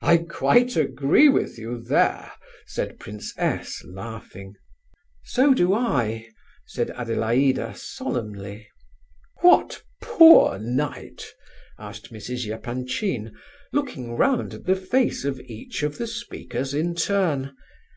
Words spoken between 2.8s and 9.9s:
Prince S., laughing. "So do I," said Adelaida, solemnly. "What